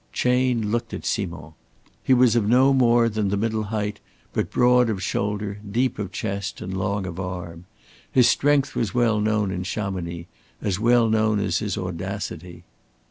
Chayne 0.11 0.71
looked 0.71 0.95
at 0.95 1.05
Simond. 1.05 1.53
He 2.01 2.11
was 2.15 2.35
of 2.35 2.47
no 2.49 2.73
more 2.73 3.07
than 3.07 3.27
the 3.29 3.37
middle 3.37 3.65
height, 3.65 3.99
but 4.33 4.49
broad 4.49 4.89
of 4.89 5.03
shoulder, 5.03 5.59
deep 5.59 5.99
of 5.99 6.11
chest, 6.11 6.59
and 6.59 6.75
long 6.75 7.05
of 7.05 7.19
arm. 7.19 7.65
His 8.11 8.27
strength 8.27 8.73
was 8.75 8.95
well 8.95 9.19
known 9.21 9.51
in 9.51 9.61
Chamonix 9.61 10.25
as 10.59 10.79
well 10.79 11.07
known 11.07 11.39
as 11.39 11.59
his 11.59 11.77
audacity. 11.77 12.63